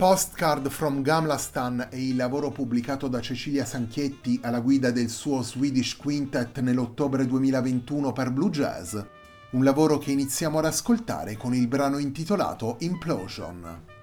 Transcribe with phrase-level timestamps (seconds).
[0.00, 5.94] Postcard from Gamlastan è il lavoro pubblicato da Cecilia Sanchietti alla guida del suo Swedish
[5.98, 8.96] Quintet nell'ottobre 2021 per Blue Jazz,
[9.50, 13.99] un lavoro che iniziamo ad ascoltare con il brano intitolato Implosion.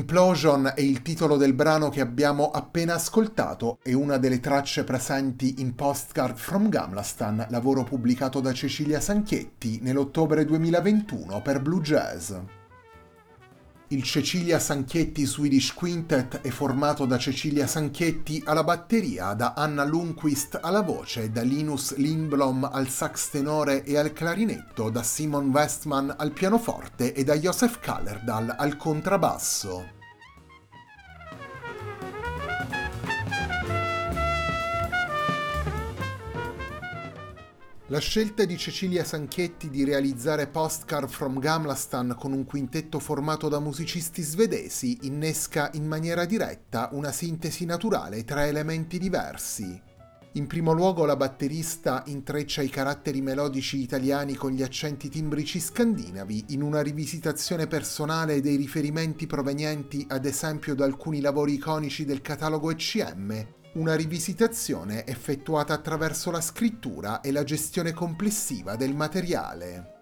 [0.00, 5.56] Implosion è il titolo del brano che abbiamo appena ascoltato e una delle tracce presenti
[5.58, 12.32] in Postcard from Gamlastan, lavoro pubblicato da Cecilia Sanchietti nell'ottobre 2021 per Blue Jazz.
[13.92, 20.60] Il Cecilia Sanchietti Swedish Quintet è formato da Cecilia Sanchietti alla batteria, da Anna Lundquist
[20.62, 26.30] alla voce, da Linus Lindblom al sax tenore e al clarinetto, da Simon Westman al
[26.30, 29.99] pianoforte e da Josef Kallerdal al contrabbasso.
[37.90, 43.58] La scelta di Cecilia Sanchetti di realizzare Postcard from Gamlastan con un quintetto formato da
[43.58, 49.82] musicisti svedesi innesca in maniera diretta una sintesi naturale tra elementi diversi.
[50.34, 56.44] In primo luogo la batterista intreccia i caratteri melodici italiani con gli accenti timbrici scandinavi
[56.50, 62.70] in una rivisitazione personale dei riferimenti provenienti ad esempio da alcuni lavori iconici del catalogo
[62.70, 69.98] ECM una rivisitazione effettuata attraverso la scrittura e la gestione complessiva del materiale.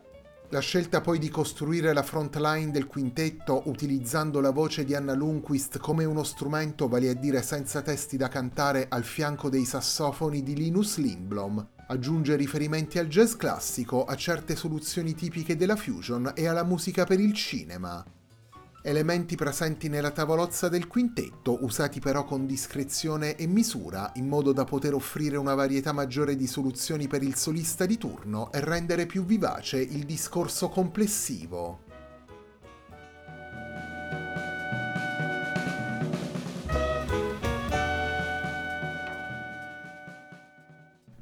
[0.51, 5.77] La scelta poi di costruire la frontline del quintetto utilizzando la voce di Anna Lundquist
[5.77, 10.55] come uno strumento, vale a dire senza testi da cantare, al fianco dei sassofoni di
[10.55, 16.65] Linus Lindblom, aggiunge riferimenti al jazz classico, a certe soluzioni tipiche della fusion e alla
[16.65, 18.03] musica per il cinema,
[18.89, 24.65] elementi presenti nella tavolozza del quintetto, usati però con discrezione e misura, in modo da
[24.65, 29.27] poter offrire una varietà maggiore di soluzioni per il solista di turno e rendere più
[29.27, 31.88] vivace il discorso complessivo.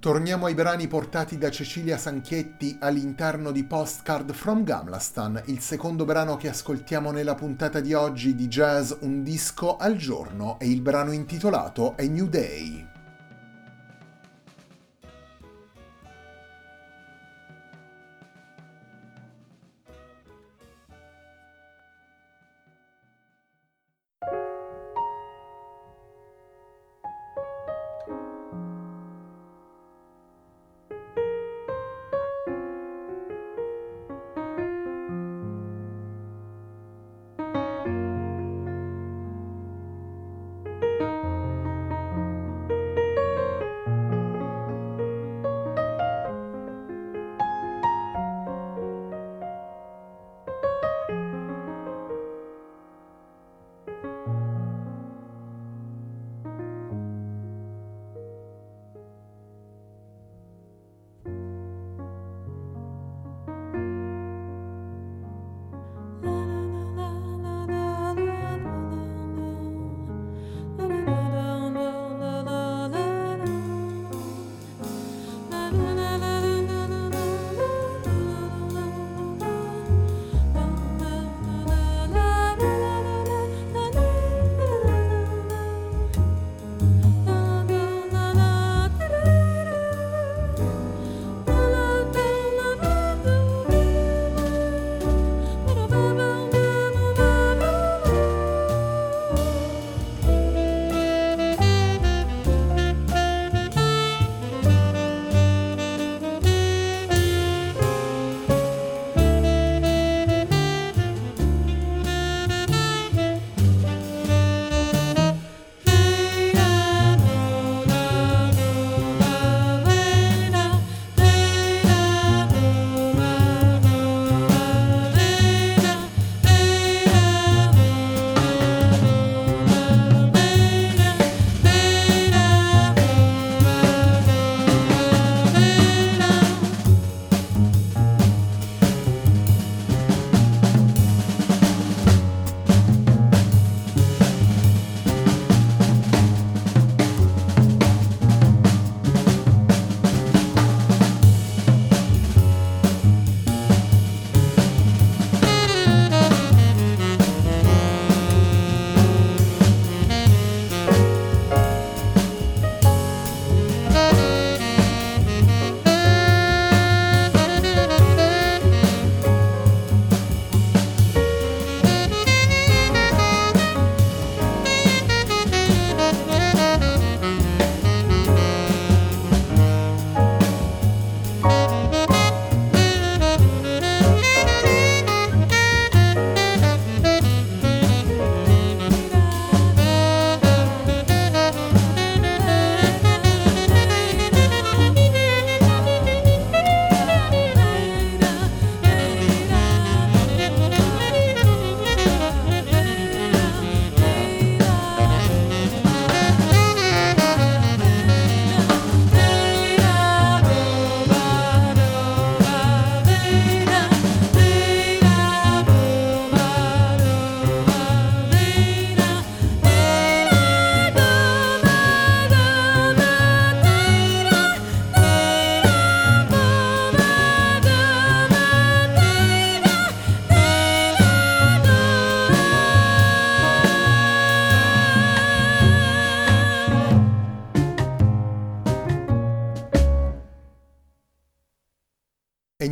[0.07, 6.37] Torniamo ai brani portati da Cecilia Sanchietti all'interno di Postcard from Gamlastan, il secondo brano
[6.37, 11.11] che ascoltiamo nella puntata di oggi di Jazz Un disco al giorno e il brano
[11.11, 12.96] intitolato A New Day.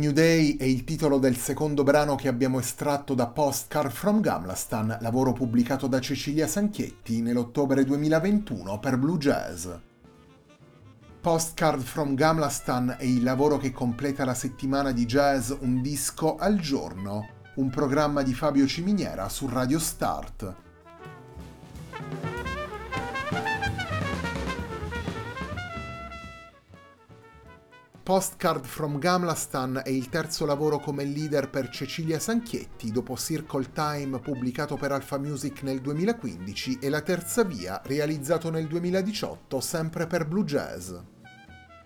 [0.05, 4.99] New Day è il titolo del secondo brano che abbiamo estratto da Postcard from Gamlastan,
[5.01, 9.67] lavoro pubblicato da Cecilia Sanchietti nell'ottobre 2021 per Blue Jazz.
[11.19, 16.59] Postcard from Gamlastan è il lavoro che completa la settimana di jazz Un disco al
[16.59, 20.55] giorno, un programma di Fabio Ciminiera su Radio Start.
[28.05, 34.19] Postcard from Gamlastan è il terzo lavoro come leader per Cecilia Sanchietti dopo Circle Time
[34.19, 40.27] pubblicato per Alpha Music nel 2015 e La terza via realizzato nel 2018 sempre per
[40.27, 40.93] Blue Jazz.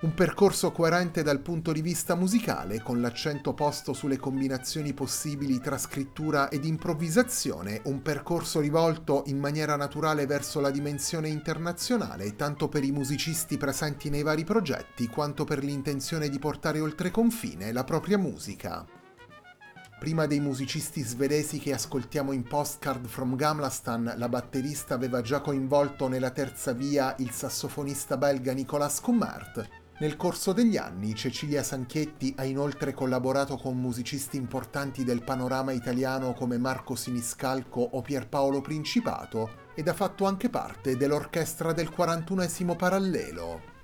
[0.01, 5.77] Un percorso coerente dal punto di vista musicale, con l'accento posto sulle combinazioni possibili tra
[5.77, 12.86] scrittura ed improvvisazione, un percorso rivolto in maniera naturale verso la dimensione internazionale, tanto per
[12.86, 18.18] i musicisti presenti nei vari progetti, quanto per l'intenzione di portare oltre confine la propria
[18.18, 18.88] musica.
[20.00, 26.08] Prima dei musicisti svedesi che ascoltiamo in Postcard from Gamlastan, la batterista aveva già coinvolto
[26.08, 32.46] nella terza via il sassofonista belga Nicolas Kummert, nel corso degli anni Cecilia Sanchietti ha
[32.46, 39.88] inoltre collaborato con musicisti importanti del panorama italiano come Marco Siniscalco o Pierpaolo Principato ed
[39.89, 43.78] ha fatto anche parte dell'orchestra del 41 Parallelo.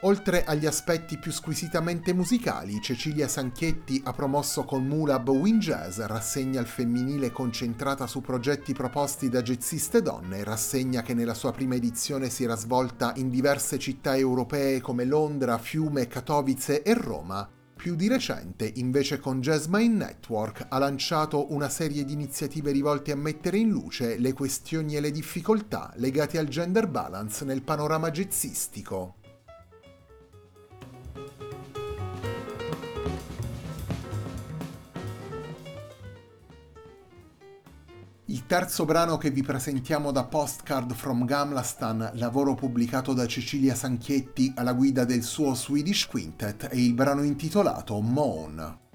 [0.00, 6.60] Oltre agli aspetti più squisitamente musicali, Cecilia Sanchietti ha promosso con Mulab Win Jazz, rassegna
[6.60, 12.28] al femminile concentrata su progetti proposti da jazziste donne, rassegna che nella sua prima edizione
[12.28, 17.48] si era svolta in diverse città europee come Londra, Fiume, Katowice e Roma.
[17.74, 23.16] Più di recente, invece con Jasmine Network, ha lanciato una serie di iniziative rivolte a
[23.16, 29.16] mettere in luce le questioni e le difficoltà legate al gender balance nel panorama jazzistico.
[38.48, 44.52] Il terzo brano che vi presentiamo da Postcard from Gamlastan, lavoro pubblicato da Cecilia Sanchietti
[44.54, 48.85] alla guida del suo Swedish Quintet, è il brano intitolato Moan.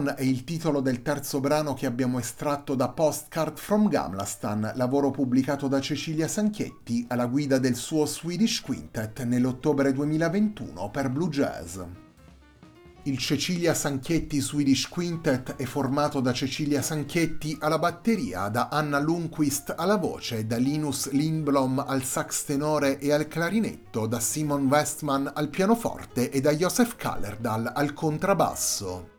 [0.00, 5.10] Moon è il titolo del terzo brano che abbiamo estratto da Postcard from Gamlastan, lavoro
[5.10, 11.78] pubblicato da Cecilia Sanchietti alla guida del suo Swedish Quintet nell'ottobre 2021 per Blue Jazz.
[13.02, 19.74] Il Cecilia Sanchietti Swedish Quintet è formato da Cecilia Sanchietti alla batteria, da Anna Lundquist
[19.76, 25.48] alla voce, da Linus Lindblom al sax tenore e al clarinetto, da Simon Westman al
[25.48, 29.18] pianoforte e da Josef Kallerdal al contrabbasso.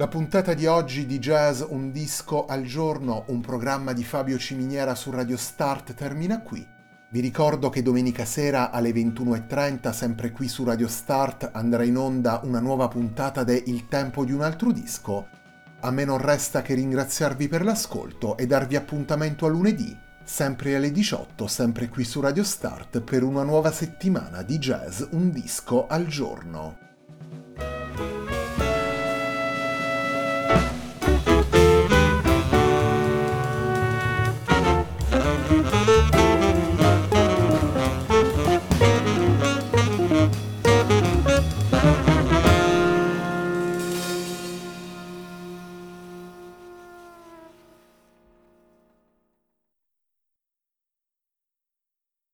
[0.00, 4.94] La puntata di oggi di Jazz Un disco al giorno, un programma di Fabio Ciminiera
[4.94, 6.66] su Radio Start termina qui.
[7.10, 12.40] Vi ricordo che domenica sera alle 21.30, sempre qui su Radio Start, andrà in onda
[12.44, 15.28] una nuova puntata de Il tempo di un altro disco.
[15.80, 20.92] A me non resta che ringraziarvi per l'ascolto e darvi appuntamento a lunedì, sempre alle
[20.92, 26.06] 18, sempre qui su Radio Start, per una nuova settimana di jazz Un disco al
[26.06, 26.88] giorno.